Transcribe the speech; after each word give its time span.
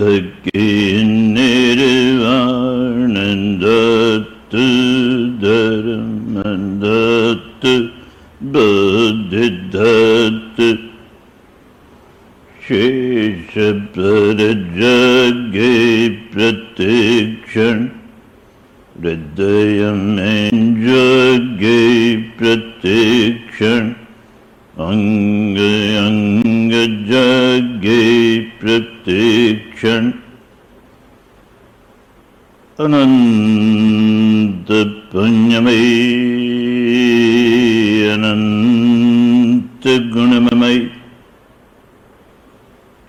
अनंत 38.29 39.87
गुणमयी। 40.13 40.79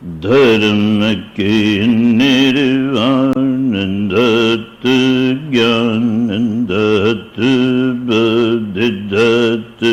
धर्म 0.02 1.00
के 1.36 1.86
निर्वाण 1.86 3.72
दत्त 4.08 4.86
ज्ञान 5.50 6.06
दत्त 6.70 7.36
बुद्धि 8.06 8.88
दत्त 9.12 9.84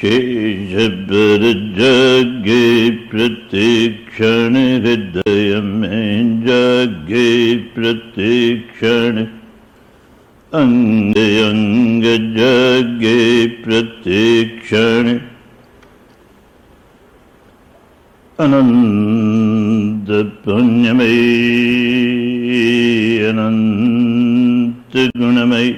शेष 0.00 0.72
पर 1.08 1.42
जगे 1.78 2.90
प्रतिक्षण 2.90 4.56
हृदय 4.84 5.60
में 5.60 6.40
जगे 6.40 7.56
प्रतिक्षण। 7.56 9.26
अंग 10.51 11.17
अंग 11.17 12.03
जगे 12.35 13.21
प्रतिक्षण 13.63 15.17
अनंत 18.39 20.11
पुण्यमयी 20.45 21.17
अनंत 23.29 24.97
गुणमयी 25.17 25.73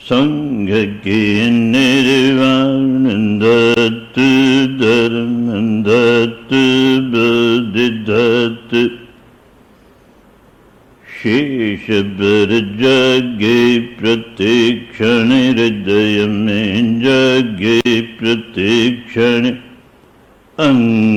संघ 0.00 0.68
के 1.04 1.20
निर्वाण 1.50 3.04
दत्त 3.40 4.18
धर्म 4.80 5.46
दत्त 5.82 6.46
बुद्धि 6.46 6.62
दत्त 7.14 7.59
शेष 11.21 11.83
प्रतीक्षण 12.19 13.57
प्रतिक्षण 13.97 15.31
हृदय 15.31 16.25
में 16.27 16.99
जगे 17.01 17.99
प्रतीक्षण 18.19 19.45
अंग 20.57 21.11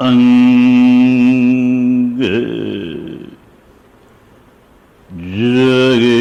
अंग 0.00 0.50
जगे 5.34 6.16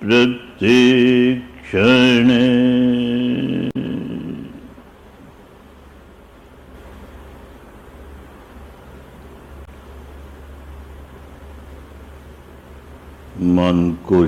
प्रतिक्षण 0.00 1.52
मन 13.52 13.80
को 14.08 14.26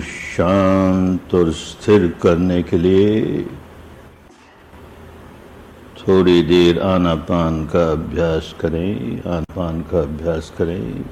और 1.35 1.51
स्थिर 1.53 2.07
करने 2.23 2.63
के 2.63 2.79
लिए 2.79 3.43
थोड़ी 5.99 6.43
देर 6.43 6.81
आनापान 6.83 7.65
का 7.67 7.91
अभ्यास 7.93 8.55
करें, 8.61 9.21
आनापान 9.27 9.81
का 9.83 10.01
अभ्यास 10.01 10.53
करें। 10.59 11.05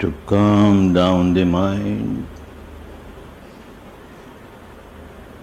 To 0.00 0.10
calm 0.28 0.92
down 0.94 1.34
the 1.34 1.46
mind 1.46 2.24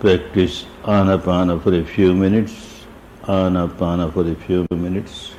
practice 0.02 0.64
Anapana 0.90 1.58
for 1.60 1.76
a 1.76 1.82
few 1.96 2.14
minutes 2.14 2.56
Anapana 3.32 4.10
for 4.12 4.28
a 4.28 4.34
few 4.46 4.66
minutes 4.74 5.37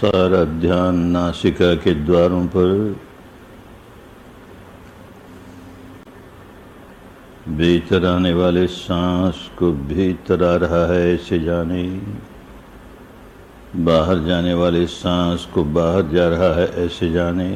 सारा 0.00 0.44
ध्यान 0.60 0.98
नासिका 1.12 1.74
के 1.74 1.92
द्वारों 1.94 2.44
पर 2.46 2.70
भीतर 7.48 8.06
आने 8.06 8.32
वाले 8.32 8.66
सांस 8.66 9.50
को 9.58 9.72
भीतर 9.90 10.44
आ 10.44 10.54
रहा 10.56 10.84
है 10.92 11.02
ऐसे 11.14 11.38
जाने। 11.40 11.82
बाहर 13.76 14.24
जाने 14.24 14.54
वाले 14.54 14.86
सांस 14.86 15.44
को 15.54 15.64
बाहर 15.76 16.08
जा 16.14 16.28
रहा 16.28 16.52
है 16.54 16.66
ऐसे 16.86 17.10
जाने। 17.10 17.50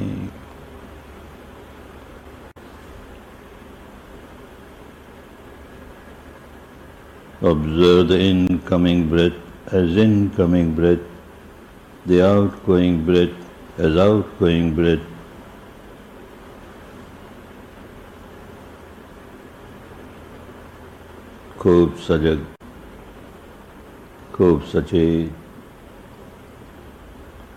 Observe 7.43 8.07
the 8.09 8.21
incoming 8.27 9.09
breath 9.09 9.43
as 9.73 9.97
incoming 10.07 10.71
breath 10.77 11.14
the 12.06 12.22
outgoing 12.26 13.06
breath 13.06 13.38
as 13.78 13.98
outgoing 13.98 14.76
breath. 14.76 15.06
खूब 21.60 21.96
सजग 22.08 22.46
खूब 24.36 24.62
सचेत 24.72 25.34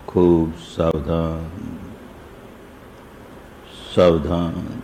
खूब 0.07 0.53
सावधान 0.71 1.45
सावधान 3.95 4.76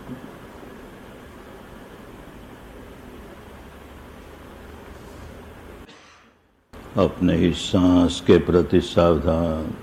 अपने 6.97 7.33
ही 7.35 7.51
सांस 7.53 8.21
के 8.27 8.37
प्रति 8.37 8.81
सावधान। 8.81 9.73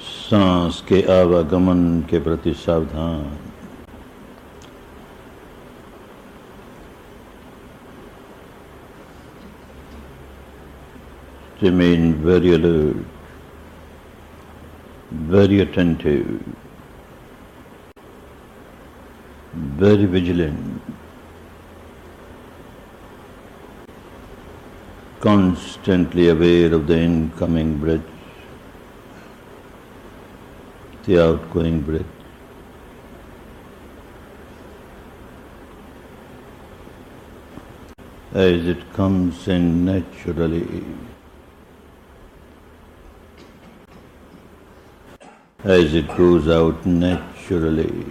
सांस 0.00 0.80
के 0.88 1.00
आवागमन 1.20 2.00
के 2.10 2.18
प्रति 2.18 2.52
सावधान। 2.54 3.38
Mean 11.64 12.12
very 12.14 12.52
alert 12.52 12.96
very 15.12 15.60
attentive 15.60 16.40
very 19.56 20.06
vigilant 20.06 20.71
constantly 25.22 26.28
aware 26.28 26.74
of 26.74 26.86
the 26.88 26.98
incoming 26.98 27.78
breath, 27.78 28.00
the 31.04 31.22
outgoing 31.24 31.80
breath. 31.80 32.12
As 38.34 38.66
it 38.66 38.92
comes 38.92 39.46
in 39.46 39.84
naturally. 39.84 40.84
as 45.64 45.94
it 45.94 46.08
goes 46.16 46.48
out 46.48 46.84
naturally. 46.84 48.04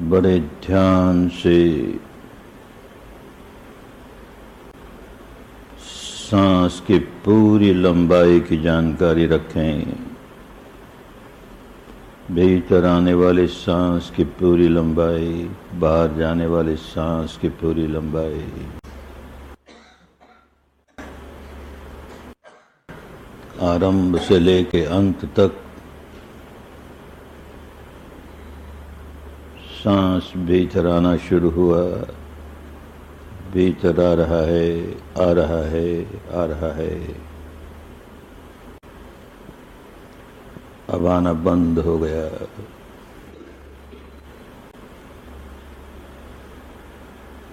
बड़े 0.00 0.38
ध्यान 0.40 1.28
से 1.28 1.58
सांस 5.78 6.80
की 6.86 6.98
पूरी 6.98 7.72
लंबाई 7.74 8.40
की 8.40 8.56
जानकारी 8.62 9.26
रखें। 9.26 9.92
भीतर 12.30 12.84
आने 12.84 13.14
वाले 13.14 13.46
सांस 13.46 14.10
की 14.16 14.24
पूरी 14.24 14.68
लंबाई, 14.68 15.50
बाहर 15.74 16.16
जाने 16.18 16.46
वाले 16.46 16.76
सांस 16.76 17.36
की 17.36 17.48
पूरी 17.48 17.86
लंबाई। 17.86 18.44
आरंभ 23.62 24.18
से 24.18 24.38
लेके 24.38 24.84
अंत 24.84 25.24
तक 25.36 25.64
सांस 29.78 30.32
भीतर 30.36 30.86
आना 30.86 31.16
शुरू 31.16 31.50
हुआ। 31.50 31.82
भीतर 33.52 34.00
आ 34.00 34.14
रहा 34.14 34.40
है, 34.40 34.92
आ 34.92 35.32
रहा 35.32 35.64
है, 35.64 36.02
आ 36.34 36.44
रहा 36.44 36.74
है। 36.74 37.16
अब 40.90 41.06
आना 41.06 41.32
बंद 41.32 41.78
हो 41.78 41.98
गया। 41.98 42.46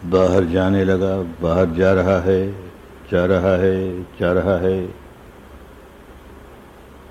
बाहर 0.05 0.43
जाने 0.43 0.83
लगा, 0.83 1.21
बाहर 1.21 1.69
जा 1.69 1.93
रहा 1.93 2.19
है, 2.19 2.51
जा 3.11 3.25
रहा 3.25 3.55
है, 3.55 4.03
जा 4.03 4.31
रहा 4.33 4.57
है। 4.57 4.95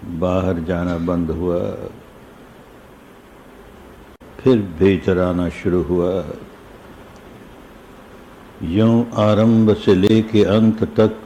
बाहर 0.05 0.59
जाना 0.59 0.99
बंद 0.99 1.31
हुआ। 1.31 1.77
फिर 4.44 4.58
भीतर 4.79 5.19
आना 5.19 5.49
शुरू 5.49 5.82
हुआ। 5.82 6.11
यूँ 8.70 8.96
आरंभ 9.19 9.73
से 9.75 9.94
लेके 9.94 10.43
अंत 10.46 10.82
तक 10.96 11.17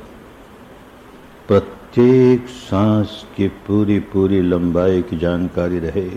प्रत्येक 1.48 2.46
सांस 2.48 3.24
की 3.36 3.48
पूरी 3.66 3.98
पूरी 4.12 4.40
लंबाई 4.42 5.02
की 5.02 5.18
जानकारी 5.18 5.78
रहे। 5.78 6.08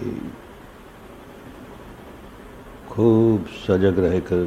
खूब 2.90 3.46
सजग 3.66 4.00
रहकर, 4.00 4.46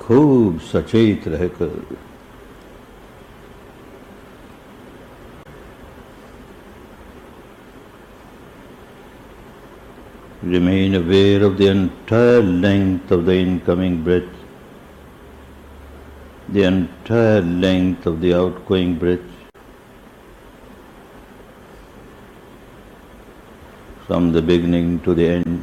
खूब 0.00 0.58
सचेत 0.72 1.28
रहकर 1.28 1.72
Remain 10.50 10.96
aware 10.96 11.44
of 11.44 11.58
the 11.58 11.68
entire 11.68 12.42
length 12.42 13.12
of 13.12 13.24
the 13.24 13.34
incoming 13.34 14.02
breath, 14.02 14.32
the 16.48 16.64
entire 16.64 17.40
length 17.40 18.04
of 18.04 18.20
the 18.20 18.34
outgoing 18.34 18.98
breath. 18.98 19.28
From 24.08 24.32
the 24.32 24.42
beginning 24.42 24.98
to 25.02 25.14
the 25.14 25.28
end. 25.28 25.62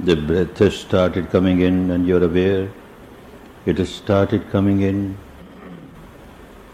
The 0.00 0.16
breath 0.16 0.58
has 0.58 0.76
started 0.76 1.30
coming 1.30 1.62
in 1.62 1.90
and 1.90 2.06
you're 2.06 2.22
aware. 2.22 2.68
It 3.64 3.78
has 3.78 3.88
started 3.88 4.50
coming 4.50 4.82
in, 4.82 5.16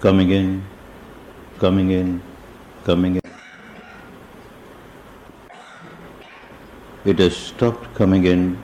coming 0.00 0.30
in, 0.30 0.64
coming 1.60 1.90
in, 1.92 2.20
coming 2.82 3.14
in. 3.14 3.27
It 7.08 7.18
has 7.18 7.34
stopped 7.34 7.84
coming 7.94 8.24
in. 8.26 8.62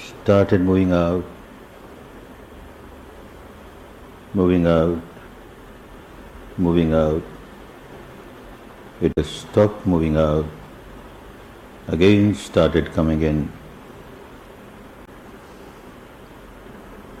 Started 0.00 0.60
moving 0.60 0.92
out, 0.92 1.24
moving 4.34 4.68
out, 4.68 5.02
moving 6.56 6.94
out. 6.94 7.22
It 9.00 9.12
has 9.16 9.26
stopped 9.26 9.84
moving 9.84 10.16
out, 10.16 10.46
again 11.88 12.36
started 12.36 12.92
coming 12.92 13.22
in. 13.22 13.50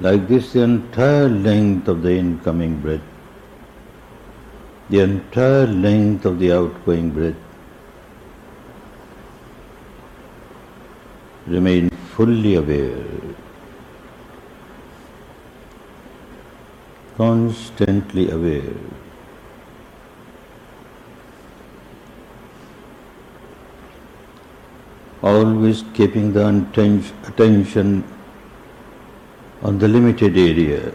Like 0.00 0.28
this, 0.28 0.52
the 0.52 0.62
entire 0.62 1.28
length 1.28 1.88
of 1.88 2.02
the 2.02 2.12
incoming 2.12 2.80
breath 2.80 3.11
the 4.92 5.00
entire 5.00 5.66
length 5.66 6.26
of 6.26 6.38
the 6.38 6.52
outgoing 6.52 7.10
breath. 7.10 7.34
Remain 11.46 11.88
fully 12.14 12.56
aware, 12.56 13.06
constantly 17.16 18.30
aware. 18.30 18.74
Always 25.22 25.84
keeping 25.94 26.34
the 26.34 26.46
attention 27.30 28.04
on 29.62 29.78
the 29.78 29.88
limited 29.88 30.36
area, 30.36 30.92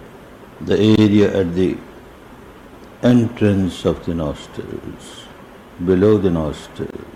the 0.61 0.77
area 0.77 1.35
at 1.41 1.55
the 1.55 1.77
entrance 3.02 3.84
of 3.84 4.04
the 4.06 4.14
nostrils, 4.14 5.26
below 5.84 6.18
the 6.18 6.30
nostrils. 6.30 7.12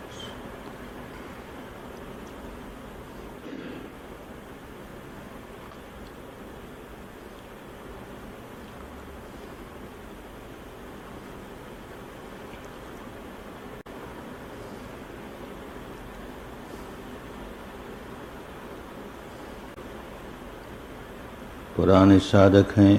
पुराने 21.77 22.19
साधक 22.19 22.73
हैं 22.79 22.95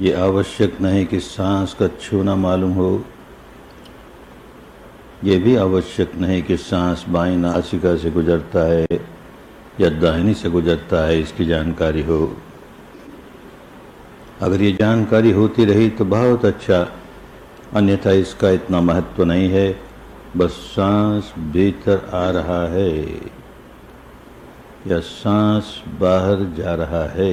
ये 0.00 0.12
आवश्यक 0.12 0.80
नहीं 0.80 1.04
कि 1.06 1.18
सांस 1.20 1.74
का 1.74 1.88
छूना 2.00 2.34
मालूम 2.36 2.72
हो। 2.72 3.04
ये 5.24 5.36
भी 5.38 5.54
आवश्यक 5.56 6.14
नहीं 6.16 6.42
कि 6.42 6.56
सांस 6.56 7.04
बाई 7.08 7.36
नासिका 7.36 7.94
से 7.96 8.10
गुजरता 8.10 8.64
है 8.68 8.98
या 9.80 9.88
दाहिनी 9.90 10.34
से 10.34 10.50
गुजरता 10.50 11.04
है, 11.06 11.20
इसकी 11.20 11.44
जानकारी 11.44 12.02
हो। 12.02 12.36
अगर 14.42 14.62
ये 14.62 14.72
जानकारी 14.72 15.30
होती 15.30 15.64
रही 15.64 15.88
तो 15.90 16.04
बहुत 16.04 16.44
अच्छा 16.44 16.80
अन्यथा 17.74 18.12
इसका 18.12 18.50
इतना 18.50 18.80
महत्व 18.80 19.24
नहीं 19.24 19.48
है। 19.50 19.68
बस 20.36 20.50
सांस 20.50 21.32
भीतर 21.52 22.10
आ 22.14 22.28
रहा 22.30 22.66
है 22.68 22.90
या 24.86 24.98
सांस 25.00 25.82
बाहर 26.00 26.44
जा 26.56 26.74
रहा 26.74 27.04
है। 27.12 27.32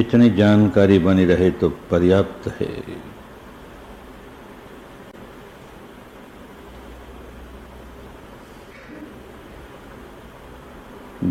इतनी 0.00 0.28
जानकारी 0.30 0.98
बनी 1.04 1.24
रहे 1.24 1.50
तो 1.60 1.68
पर्याप्त 1.90 2.46
है। 2.60 2.68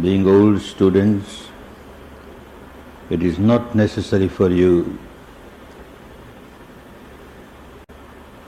Being 0.02 0.28
old 0.28 0.60
students 0.62 1.42
it 3.12 3.24
is 3.24 3.40
not 3.42 3.76
necessary 3.76 4.28
for 4.38 4.52
you 4.52 4.82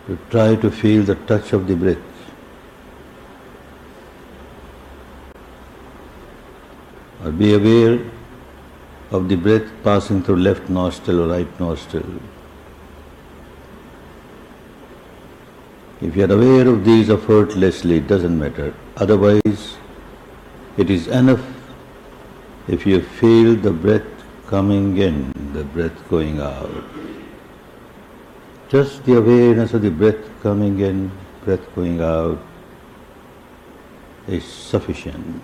to 0.07 0.15
try 0.31 0.55
to 0.55 0.69
feel 0.81 1.05
the 1.05 1.17
touch 1.29 1.53
of 1.53 1.63
the 1.63 1.79
breath 1.81 2.07
Be 7.39 7.47
aware 7.53 7.97
of 9.11 9.27
the 9.27 9.35
breath 9.35 9.67
passing 9.83 10.21
through 10.23 10.37
left 10.37 10.69
nostril 10.69 11.21
or 11.21 11.27
right 11.27 11.59
nostril. 11.59 12.05
If 16.01 16.15
you 16.15 16.23
are 16.23 16.31
aware 16.31 16.67
of 16.67 16.85
these 16.85 17.09
effortlessly, 17.09 17.97
it 17.97 18.07
doesn't 18.07 18.37
matter. 18.39 18.73
Otherwise, 18.95 19.77
it 20.77 20.89
is 20.89 21.07
enough 21.07 21.43
if 22.67 22.85
you 22.85 23.01
feel 23.01 23.55
the 23.55 23.71
breath 23.71 24.07
coming 24.47 24.97
in, 24.97 25.33
the 25.53 25.63
breath 25.63 26.09
going 26.09 26.39
out. 26.39 26.83
Just 28.69 29.03
the 29.05 29.17
awareness 29.17 29.73
of 29.73 29.81
the 29.81 29.89
breath 29.89 30.23
coming 30.41 30.79
in, 30.79 31.11
breath 31.43 31.73
going 31.75 31.99
out 31.99 32.39
is 34.27 34.45
sufficient. 34.45 35.41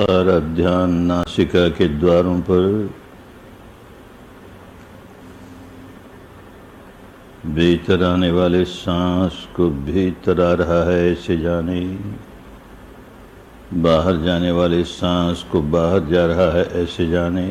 सारा 0.00 0.38
ध्यान 0.56 0.90
नासिका 1.06 1.68
के 1.68 1.86
द्वारों 2.00 2.40
पर 2.40 2.62
भीतर 7.46 8.04
आने 8.04 8.30
वाले 8.30 8.64
सांस 8.64 9.48
को 9.56 9.68
भीतर 9.88 10.40
आ 10.40 10.52
रहा 10.52 10.78
है 10.90 11.12
ऐसे 11.12 11.36
जाने। 11.36 11.80
बाहर 13.74 14.16
जाने 14.24 14.50
वाले 14.50 14.82
सांस 14.84 15.42
को 15.52 15.62
बाहर 15.74 16.08
जा 16.08 16.24
रहा 16.26 16.50
है 16.52 16.64
ऐसे 16.82 17.06
जाने। 17.10 17.48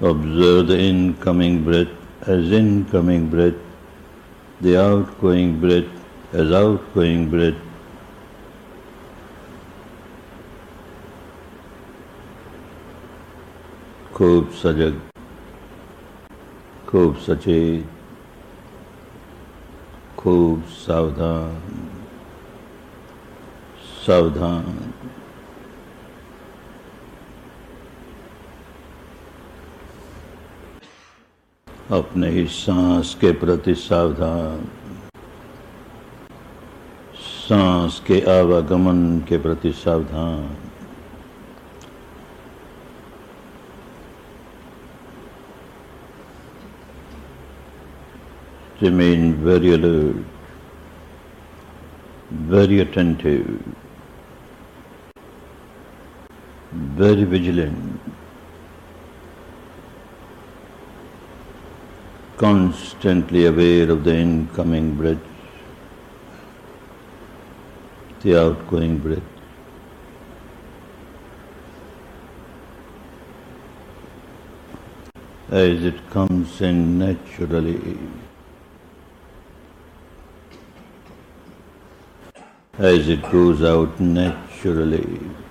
Observe 0.00 0.66
the 0.68 0.78
incoming 0.88 1.62
breath 1.68 1.94
as 2.28 2.50
incoming 2.62 3.30
breath 3.30 3.62
the 4.64 4.80
outgoing 4.80 5.60
breath 5.60 5.92
as 6.32 6.50
outgoing 6.62 7.30
breath. 7.36 7.62
खूब 14.14 14.50
सजग 14.62 15.00
खूब 16.88 17.16
सचेत 17.26 17.86
खूब 20.18 20.62
सावधान 20.80 21.56
सावधान 24.06 24.83
अपने 31.92 32.28
ही 32.30 32.46
सांस 32.48 33.14
के 33.20 33.32
प्रति 33.40 33.74
सावधान 33.74 34.68
सांस 37.46 38.00
के 38.06 38.20
आवागमन 38.38 39.18
के 39.28 39.38
प्रति 39.38 39.72
सावधान 39.84 40.56
remain 48.80 49.34
very 49.36 49.72
alert, 49.72 50.16
very 52.30 52.80
attentive, 52.80 53.62
very 56.72 57.24
vigilant. 57.24 57.93
Constantly 62.36 63.46
aware 63.46 63.90
of 63.90 64.04
the 64.04 64.14
incoming 64.14 64.96
breath, 64.96 65.18
the 68.22 68.40
outgoing 68.40 68.98
breath. 68.98 69.22
As 75.50 75.84
it 75.84 76.10
comes 76.10 76.60
in 76.60 76.98
naturally, 76.98 77.98
as 82.78 83.08
it 83.08 83.22
goes 83.30 83.62
out 83.62 84.00
naturally. 84.00 85.43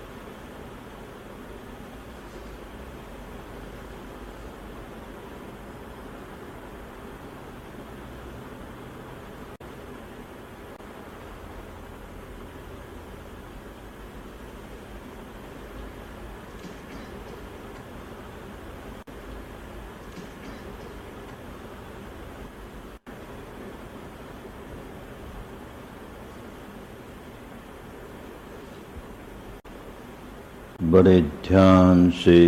बड़े 30.84 31.22
ध्यान 31.22 32.10
से 32.10 32.40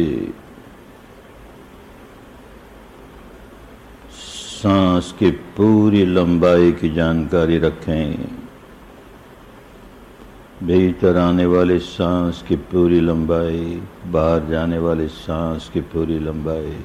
सांस 4.12 5.12
की 5.20 5.30
पूरी 5.32 6.06
लंबाई 6.06 6.72
की 6.72 6.90
जानकारी 6.90 7.58
रखें। 7.58 8.16
भीतर 10.64 11.18
आने 11.18 11.46
वाले 11.46 11.80
सांस 11.80 12.44
की 12.48 12.56
पूरी 12.56 13.00
लंबाई, 13.00 13.82
बाहर 14.06 14.46
जाने 14.50 14.80
वाले 14.80 15.08
सांस 15.08 15.70
की 15.74 15.82
पूरी 15.82 16.20
लंबाई। 16.20 16.78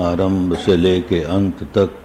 आरंभ 0.00 0.56
से 0.56 0.76
लेके 0.76 1.22
अंत 1.22 1.62
तक 1.74 2.00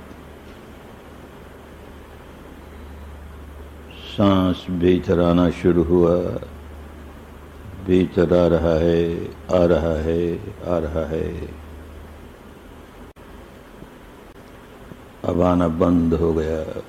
सांस 4.19 4.65
भीतर 4.69 5.19
आना 5.19 5.49
शुरू 5.49 5.83
हुआ। 5.83 6.15
भीतर 7.85 8.33
आ 8.33 8.47
रहा 8.47 8.73
है, 8.73 9.25
आ 9.31 9.65
रहा 9.65 9.99
है, 9.99 10.35
आ 10.67 10.77
रहा 10.77 11.05
है। 11.05 11.49
अब 15.25 15.41
आना 15.41 15.67
बंद 15.67 16.13
हो 16.13 16.33
गया। 16.33 16.81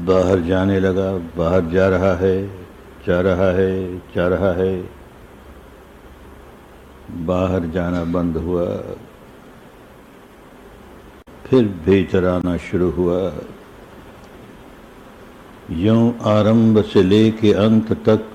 बाहर 0.00 0.40
जाने 0.40 0.80
लगा, 0.80 1.12
बाहर 1.12 1.64
जा 1.64 1.88
रहा 1.88 2.14
है, 2.14 2.46
जा 3.06 3.20
रहा 3.20 3.50
है, 3.50 3.98
जा 3.98 4.28
रहा 4.28 4.52
है। 4.52 4.88
बाहर 7.10 7.66
जाना 7.66 8.04
बंद 8.04 8.36
हुआ। 8.36 8.82
फिर 11.50 11.64
भीतर 11.84 12.24
आना 12.24 12.56
शुरू 12.56 12.90
हुआ। 12.90 13.20
यूँ 15.76 16.18
आरंभ 16.28 16.80
से 16.84 17.02
लेके 17.02 17.52
अंत 17.58 17.92
तक 18.04 18.26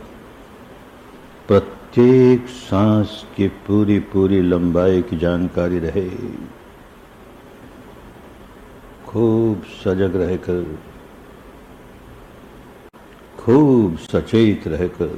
प्रत्येक 1.47 2.47
सांस 2.47 3.25
की 3.35 3.47
पूरी 3.67 3.99
पूरी 4.11 4.41
लंबाई 4.41 5.01
की 5.01 5.17
जानकारी 5.17 5.79
रहे। 5.79 6.09
खूब 9.07 9.63
सजग 9.83 10.15
रहकर, 10.15 10.63
खूब 13.39 13.97
सचेत 13.97 14.67
रहकर 14.67 15.09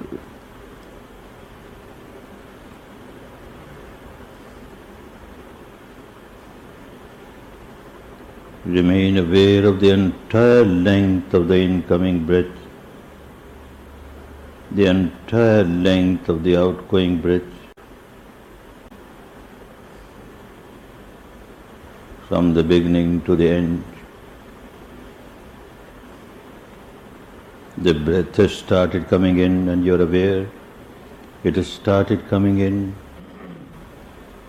Remain 8.65 9.17
aware 9.17 9.63
of 9.67 9.79
the 9.79 9.91
entire 9.91 10.65
length 10.65 11.35
of 11.35 11.47
the 11.47 11.55
incoming 11.55 12.25
breath, 12.25 12.57
the 14.71 14.87
entire 14.87 15.63
length 15.63 16.29
of 16.29 16.43
the 16.43 16.57
outgoing 16.57 17.21
breath. 17.21 17.43
From 22.27 22.55
the 22.55 22.63
beginning 22.63 23.21
to 23.21 23.35
the 23.35 23.47
end. 23.47 23.83
The 27.77 27.93
breath 27.93 28.35
has 28.37 28.55
started 28.55 29.07
coming 29.09 29.37
in 29.37 29.69
and 29.69 29.85
you're 29.85 30.01
aware. 30.01 30.49
It 31.43 31.55
has 31.57 31.67
started 31.67 32.27
coming 32.29 32.57
in, 32.61 32.95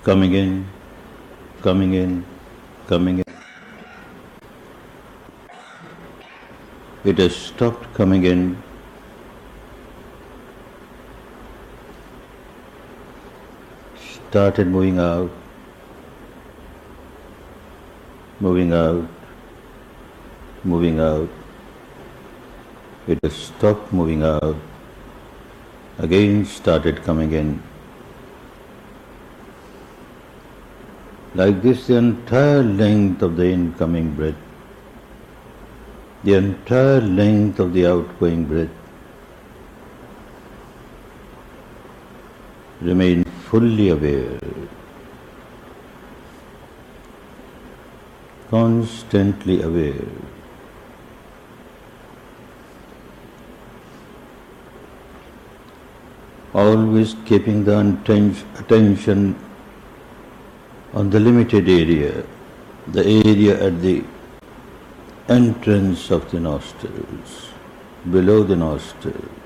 coming 0.05 0.33
in, 0.33 0.67
coming 1.61 1.93
in, 1.93 2.25
coming 2.87 3.19
in. 3.19 3.26
It 7.07 7.19
has 7.19 7.37
stopped 7.37 7.95
coming 7.95 8.25
in. 8.25 8.61
Started 14.29 14.67
moving 14.67 14.99
out, 14.99 15.31
moving 18.41 18.73
out, 18.73 19.07
moving 20.65 20.99
out. 20.99 21.29
It 23.07 23.21
has 23.23 23.35
stopped 23.35 23.93
moving 23.93 24.25
out, 24.25 24.57
again 25.99 26.45
started 26.45 27.05
coming 27.05 27.31
in. 27.33 27.63
Like 31.37 31.63
this, 31.63 31.87
the 31.87 31.99
entire 31.99 32.65
length 32.65 33.23
of 33.23 33.37
the 33.37 33.47
incoming 33.47 34.17
breath, 34.17 34.46
the 36.27 36.35
entire 36.35 37.01
length 37.01 37.61
of 37.61 37.73
the 37.73 37.87
outgoing 37.87 38.45
breath, 38.47 38.69
remain 42.81 43.23
fully 43.49 43.91
aware, 43.91 44.41
constantly 48.51 49.63
aware. 49.63 50.09
Always 56.53 57.15
keeping 57.25 57.63
the 57.63 57.79
attention 58.59 59.37
on 60.93 61.11
the 61.11 61.21
limited 61.21 61.69
area, 61.69 62.25
the 62.89 63.07
area 63.07 63.65
at 63.65 63.81
the 63.81 64.03
entrance 65.30 66.10
of 66.12 66.30
the 66.32 66.40
nostrils, 66.40 67.50
below 68.10 68.44
the 68.44 68.56
nostrils. 68.56 69.42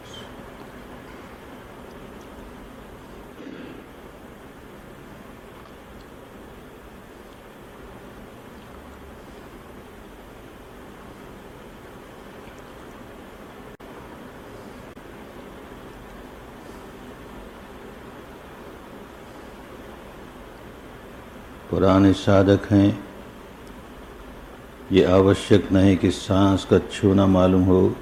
पुराने 21.69 22.11
साधक 22.13 22.65
हैं 22.71 23.08
ये 24.92 25.02
आवश्यक 25.04 25.70
नहीं 25.72 25.96
कि 25.96 26.10
सांस 26.10 26.64
का 26.64 26.78
छूना 26.92 27.26
मालूम 27.26 27.62
हो। 27.62 27.94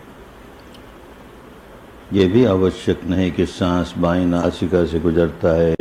ये 2.13 2.27
भी 2.27 2.45
आवश्यक 2.45 3.05
नहीं 3.05 3.31
कि 3.33 3.47
सांस 3.47 3.93
बाई 3.99 4.25
नासिका 4.25 4.85
से 4.85 5.01
गुजरता 5.01 5.53
है 5.55 5.75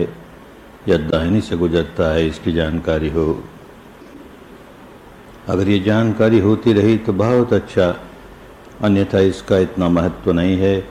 या 0.90 0.98
दाहिनी 0.98 1.42
से 1.42 1.58
गुजरता 1.58 2.12
है, 2.14 2.28
इसकी 2.28 2.52
जानकारी 2.52 3.10
हो। 3.10 3.44
अगर 5.48 5.70
ये 5.70 5.80
जानकारी 5.80 6.40
होती 6.40 6.74
रही 6.74 6.98
तो 6.98 7.14
बहुत 7.14 7.54
अच्छा 7.54 7.88
अन्यथा 8.84 9.20
इसका 9.20 9.58
इतना 9.58 9.90
महत्व 9.90 10.32
नहीं 10.32 10.58
है। 10.58 10.84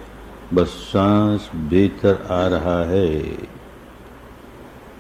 बस 0.55 0.69
सांस 0.85 1.51
भीतर 1.69 2.27
आ 2.31 2.47
रहा 2.47 2.79
है 2.85 3.09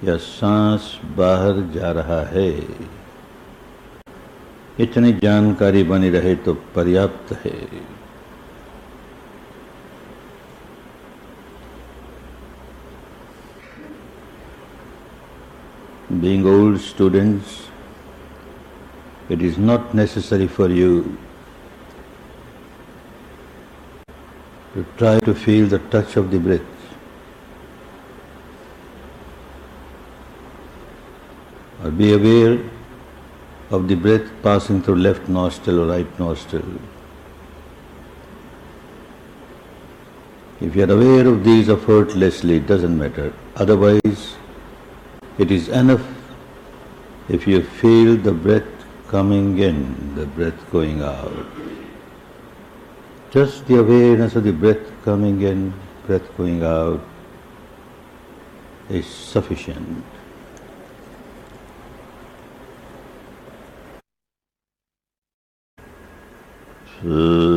या 0.04 0.16
सांस 0.18 0.98
बाहर 1.16 1.60
जा 1.74 1.90
रहा 1.92 2.20
है। 2.30 2.50
इतनी 4.80 5.12
जानकारी 5.22 5.82
बनी 5.90 6.08
रहे 6.10 6.34
तो 6.46 6.52
पर्याप्त 6.74 7.32
है। 7.44 7.52
Being 16.12 16.46
old 16.46 16.78
students 16.80 17.56
it 19.32 19.42
is 19.42 19.58
not 19.60 19.94
necessary 19.94 20.46
for 20.58 20.70
you 20.72 21.00
to 24.74 24.82
try 24.98 25.18
to 25.26 25.32
feel 25.44 25.68
the 25.70 25.80
touch 25.92 26.18
of 26.18 26.26
the 26.26 26.42
breath 26.44 26.70
और 31.84 31.90
be 31.90 32.12
aware 32.12 32.50
of 33.70 33.88
the 33.88 33.94
breath 33.94 34.30
passing 34.42 34.82
through 34.82 34.96
left 34.96 35.28
nostril 35.28 35.80
or 35.80 35.86
right 35.86 36.18
nostril. 36.18 36.64
If 40.60 40.74
you 40.74 40.84
are 40.84 40.92
aware 40.92 41.26
of 41.26 41.44
these 41.44 41.68
effortlessly, 41.68 42.56
it 42.56 42.66
doesn't 42.66 42.96
matter. 42.96 43.32
Otherwise, 43.56 44.36
it 45.38 45.50
is 45.50 45.68
enough 45.68 46.06
if 47.28 47.46
you 47.46 47.62
feel 47.62 48.16
the 48.16 48.32
breath 48.32 48.64
coming 49.08 49.58
in, 49.58 50.14
the 50.14 50.26
breath 50.26 50.70
going 50.70 51.02
out. 51.02 51.46
Just 53.30 53.66
the 53.66 53.80
awareness 53.80 54.36
of 54.36 54.44
the 54.44 54.52
breath 54.52 54.90
coming 55.04 55.42
in, 55.42 55.74
breath 56.06 56.36
going 56.36 56.62
out 56.62 57.04
is 58.88 59.06
sufficient. 59.06 60.04
Uh... 67.08 67.55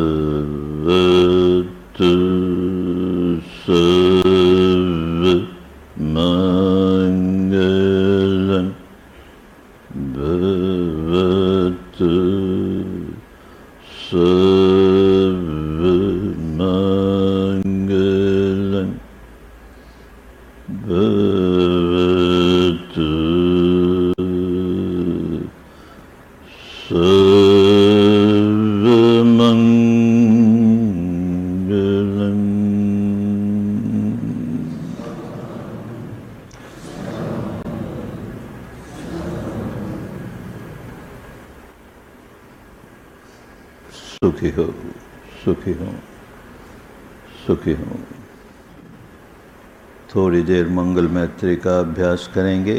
मंगल 50.90 51.08
मैत्री 51.16 51.56
का 51.64 51.78
अभ्यास 51.80 52.30
करेंगे। 52.36 52.78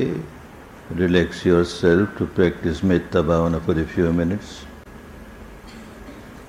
Relax 0.98 1.46
yourself 1.72 2.16
to 2.18 2.24
practice 2.36 2.82
metta 2.90 3.20
bhavana 3.28 3.58
for 3.66 3.78
a 3.78 3.84
few 3.92 4.10
minutes 4.12 4.56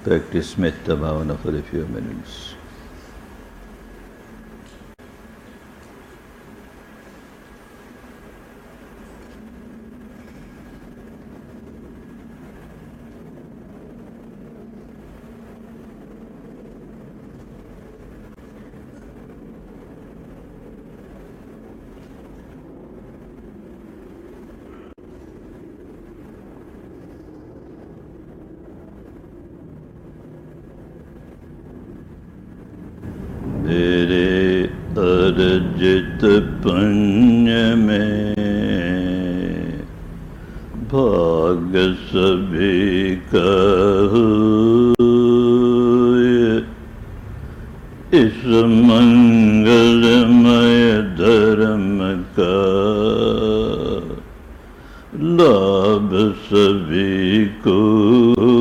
practice 0.06 0.58
metta 0.60 0.96
bhavana 1.04 1.36
for 1.44 1.56
a 1.56 1.62
few 1.70 1.86
minutes 1.88 2.40
अर्जित 35.02 36.24
पुण्य 36.64 37.54
में 37.76 38.34
भाग 40.92 41.78
सभी 42.10 43.16
कहू 43.34 44.26
इस 48.20 48.44
मंगलमय 48.90 50.76
धर्म 51.22 51.98
का 52.40 52.71
लाभ 55.16 56.34
सभी 56.34 57.46
को। 57.46 58.61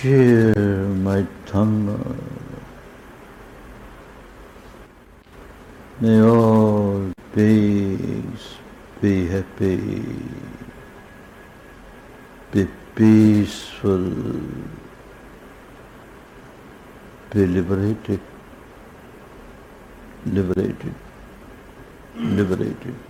share 0.00 0.54
my 1.06 1.26
Dhamma. 1.44 1.98
May 6.00 6.22
all 6.22 7.12
beings 7.34 8.46
be 9.02 9.26
happy, 9.26 10.16
be 12.50 12.66
peaceful, 12.94 14.08
be 17.34 17.46
liberated, 17.58 18.20
liberated, 20.24 20.94
liberated. 22.16 23.09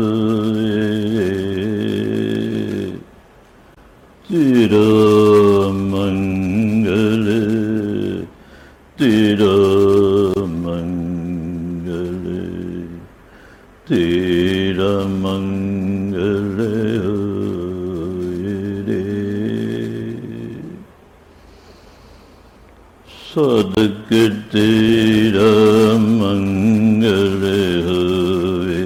तेरा 24.53 25.51
मंगल 25.97 27.43
होए 27.85 28.81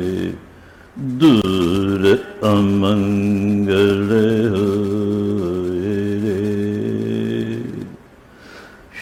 दूर 1.21 2.03
अमंगल 2.49 4.11
होए 4.53 5.95
रे 6.25 6.43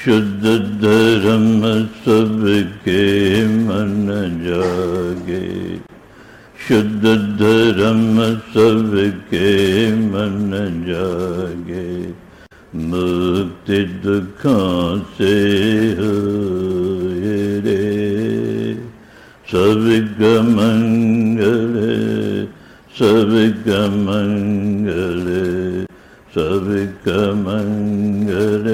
शुद्ध 0.03 0.43
धर्म 0.85 1.61
सबके 2.05 3.03
मन 3.67 4.07
जागे 4.45 5.45
शुद्ध 6.67 7.03
धर्म 7.43 8.15
सबके 8.55 9.49
मन 10.11 10.51
जागे। 10.87 11.89
मुक्ति 12.75 13.79
दुखों 14.03 14.99
से 15.17 15.33
होए 15.99 17.35
रे। 17.61 17.83
सबका 19.51 20.33
मंगल 20.41 21.75
सबका 22.97 23.81
मंगल 23.97 25.25
सबका 26.35 27.21
मंगल 27.41 28.65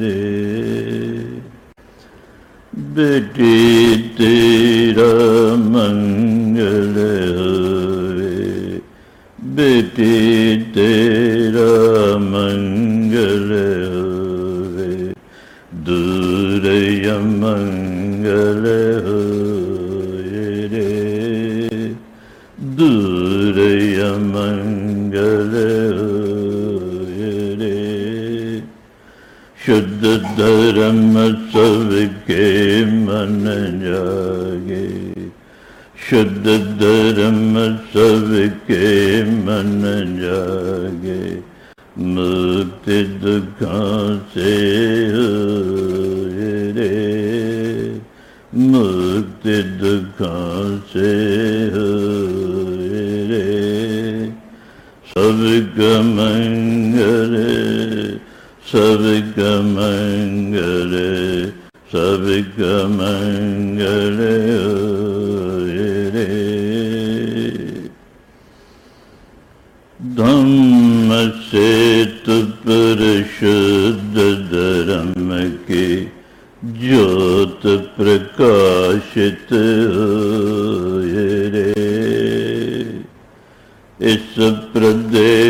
रे। 0.00 0.16
बेटी 2.96 3.56
तेरा 4.18 5.12
मंगल 5.68 6.94
होए 7.36 7.69
बेटी 9.60 10.56
तेरा 10.56 12.16
मंगल 12.18 13.48
होए। 13.92 15.12
दूर 15.74 16.62
मंगल 17.20 18.64
रे। 20.72 21.88
दूर 22.64 23.54
मंगल 24.20 25.50
रे। 27.60 28.60
शुद्ध 29.66 30.02
धर्म 30.38 31.12
सबके 31.34 32.84
मन 32.84 33.44
जागे। 33.82 35.00
शुद्ध 36.10 36.44
धर्म 36.80 37.54
सबके 37.92 38.86
मन 39.24 39.82
जागे। 40.20 41.24
मुक्ति 41.98 43.02
दुखों 43.02 44.18
से 44.34 44.54
रे। 46.72 48.00
मुक्ति 48.54 49.62
दुखों 49.62 50.78
से 50.92 51.10
रे। 53.28 54.26
सबका 55.10 56.02
मंगल 56.02 57.34
सबका 58.72 59.60
मंगल 59.60 60.92
सबका 61.92 62.88
मंगल 62.88 64.18
होए 64.60 65.90
रे 66.10 66.26
धम्म 70.20 71.10
से 71.50 71.68
शुद्ध 73.34 74.16
धर्म 74.50 75.28
के 75.68 75.86
ज्योत 76.80 77.62
प्रकाशित 77.96 79.52
रे। 81.54 81.70
इस 84.00 84.34
प्रदेश 84.74 85.49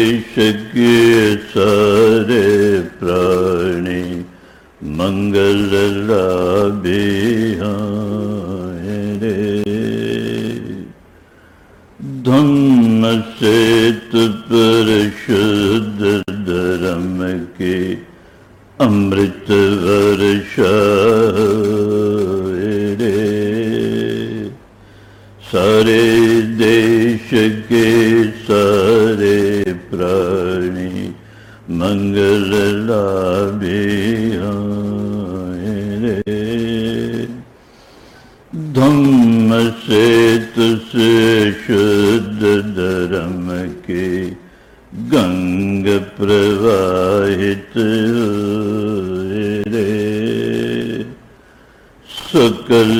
सकल 52.09 52.91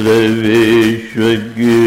विश्व 0.42 1.24
के 1.58 1.79